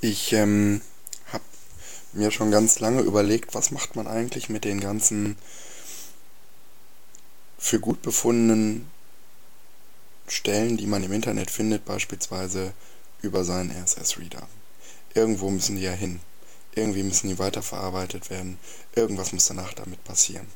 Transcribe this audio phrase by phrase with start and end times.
[0.00, 0.80] Ich ähm,
[1.32, 1.42] habe
[2.12, 5.36] mir schon ganz lange überlegt, was macht man eigentlich mit den ganzen
[7.58, 8.88] für gut befundenen
[10.28, 12.72] Stellen, die man im Internet findet, beispielsweise
[13.22, 14.46] über seinen RSS-Reader.
[15.14, 16.20] Irgendwo müssen die ja hin.
[16.76, 18.56] Irgendwie müssen die weiterverarbeitet werden.
[18.94, 20.46] Irgendwas muss danach damit passieren.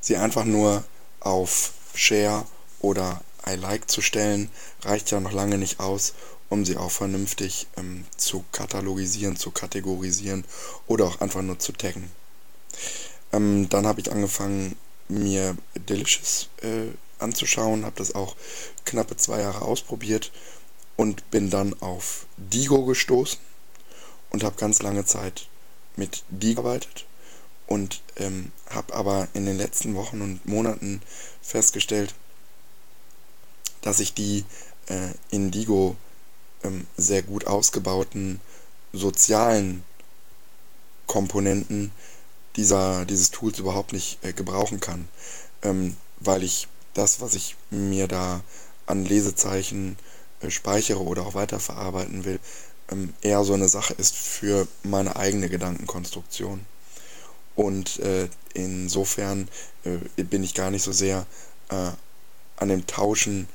[0.00, 0.84] Sie einfach nur
[1.18, 2.46] auf Share
[2.78, 4.50] oder I like zu stellen,
[4.82, 6.14] reicht ja noch lange nicht aus,
[6.48, 10.44] um sie auch vernünftig ähm, zu katalogisieren, zu kategorisieren
[10.86, 12.10] oder auch einfach nur zu taggen.
[13.32, 14.76] Ähm, dann habe ich angefangen,
[15.08, 16.88] mir Delicious äh,
[17.18, 18.36] anzuschauen, habe das auch
[18.84, 20.32] knappe zwei Jahre ausprobiert
[20.96, 23.38] und bin dann auf Digo gestoßen
[24.30, 25.48] und habe ganz lange Zeit
[25.96, 27.06] mit Digo gearbeitet
[27.66, 31.00] und ähm, habe aber in den letzten Wochen und Monaten
[31.42, 32.14] festgestellt,
[33.80, 34.44] dass ich die
[34.88, 36.03] äh, in Digo ähm,
[36.96, 38.40] sehr gut ausgebauten
[38.92, 39.82] sozialen
[41.06, 41.90] Komponenten
[42.56, 45.08] dieser, dieses Tools überhaupt nicht äh, gebrauchen kann,
[45.62, 48.42] ähm, weil ich das, was ich mir da
[48.86, 49.96] an Lesezeichen
[50.40, 52.38] äh, speichere oder auch weiterverarbeiten will,
[52.90, 56.64] ähm, eher so eine Sache ist für meine eigene Gedankenkonstruktion.
[57.56, 59.48] Und äh, insofern
[59.84, 61.26] äh, bin ich gar nicht so sehr
[61.70, 61.90] äh,
[62.56, 63.48] an dem Tauschen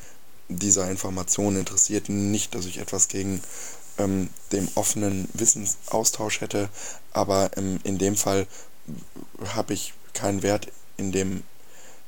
[0.50, 2.10] dieser Informationen interessiert.
[2.10, 3.42] Nicht, dass ich etwas gegen
[3.98, 6.70] ähm, dem offenen Wissensaustausch hätte,
[7.14, 8.48] aber ähm, in dem Fall
[9.54, 11.44] habe ich keinen Wert in, dem,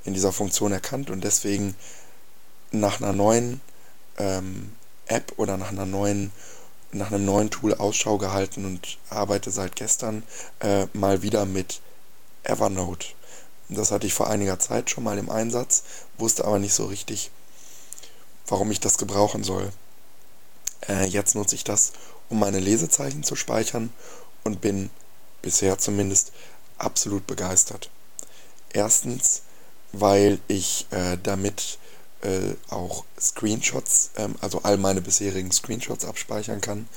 [0.03, 1.75] in dieser Funktion erkannt und deswegen
[2.71, 3.61] nach einer neuen
[4.17, 4.73] ähm,
[5.05, 6.31] App oder nach einer neuen
[6.93, 10.23] nach einem neuen Tool Ausschau gehalten und arbeite seit gestern
[10.59, 11.79] äh, mal wieder mit
[12.43, 13.07] Evernote.
[13.69, 15.83] Das hatte ich vor einiger Zeit schon mal im Einsatz,
[16.17, 17.31] wusste aber nicht so richtig,
[18.51, 19.71] warum ich das gebrauchen soll.
[20.87, 21.93] Äh, jetzt nutze ich das,
[22.29, 23.91] um meine Lesezeichen zu speichern
[24.43, 24.89] und bin
[25.41, 26.33] bisher zumindest
[26.77, 27.89] absolut begeistert.
[28.73, 29.43] Erstens,
[29.93, 31.79] weil ich äh, damit
[32.23, 36.89] äh, auch Screenshots, ähm, also all meine bisherigen Screenshots abspeichern kann.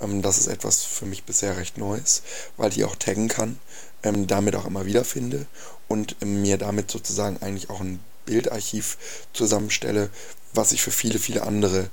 [0.00, 2.22] Ähm, das ist etwas für mich bisher recht Neues,
[2.56, 3.58] weil ich auch taggen kann,
[4.02, 5.46] ähm, damit auch immer wieder finde
[5.88, 8.98] und mir damit sozusagen eigentlich auch ein Bildarchiv
[9.32, 10.10] zusammenstelle,
[10.54, 11.90] was ich für viele, viele andere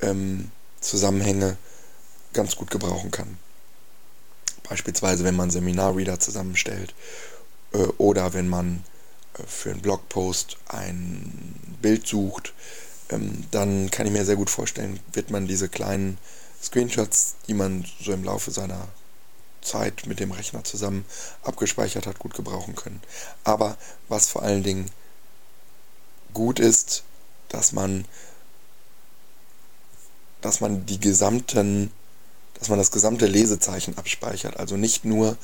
[0.00, 1.56] ähm, Zusammenhänge
[2.32, 3.38] ganz gut gebrauchen kann.
[4.68, 6.94] Beispielsweise, wenn man Seminarreader zusammenstellt
[7.72, 8.84] äh, oder wenn man
[9.34, 12.54] äh, für einen Blogpost ein Bild sucht,
[13.10, 16.18] ähm, dann kann ich mir sehr gut vorstellen, wird man diese kleinen
[16.62, 18.88] Screenshots, die man so im Laufe seiner
[19.60, 21.04] Zeit mit dem Rechner zusammen
[21.42, 23.00] abgespeichert hat, gut gebrauchen können.
[23.44, 23.76] Aber
[24.08, 24.90] was vor allen Dingen
[26.34, 27.04] gut ist,
[27.52, 28.04] dass man,
[30.40, 31.92] dass man die gesamten,
[32.58, 34.56] dass man das gesamte Lesezeichen abspeichert.
[34.56, 35.36] Also nicht nur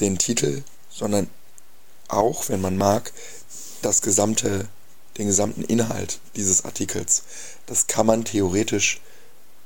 [0.00, 1.28] den Titel, sondern
[2.08, 3.12] auch, wenn man mag,
[3.82, 4.68] das gesamte,
[5.16, 7.22] den gesamten Inhalt dieses Artikels.
[7.66, 9.00] Das kann man theoretisch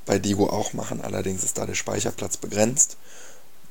[0.05, 2.97] bei Digo auch machen, allerdings ist da der Speicherplatz begrenzt.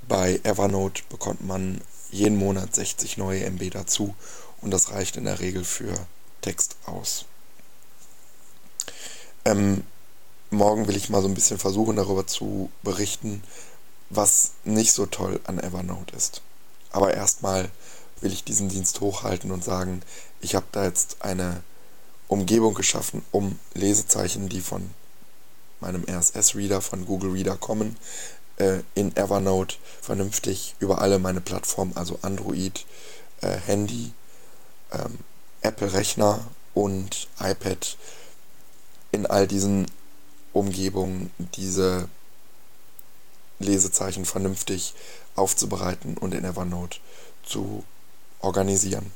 [0.08, 4.14] Bei Evernote bekommt man jeden Monat 60 neue MB dazu
[4.60, 5.94] und das reicht in der Regel für
[6.40, 7.26] Text aus.
[9.44, 9.84] Ähm,
[10.50, 13.42] morgen will ich mal so ein bisschen versuchen, darüber zu berichten,
[14.10, 16.42] was nicht so toll an Evernote ist.
[16.90, 17.70] Aber erstmal
[18.20, 20.02] will ich diesen Dienst hochhalten und sagen,
[20.40, 21.62] ich habe da jetzt eine
[22.28, 24.90] Umgebung geschaffen, um Lesezeichen, die von
[25.80, 27.96] meinem RSS-Reader, von Google Reader kommen,
[28.56, 32.86] äh, in Evernote vernünftig über alle meine Plattformen, also Android,
[33.40, 34.12] äh, Handy,
[34.92, 35.18] ähm,
[35.62, 37.96] Apple-Rechner und iPad
[39.12, 39.86] in all diesen
[40.52, 42.08] Umgebungen diese
[43.58, 44.94] Lesezeichen vernünftig
[45.36, 46.98] aufzubereiten und in Evernote
[47.44, 47.84] zu
[48.40, 49.12] organisieren.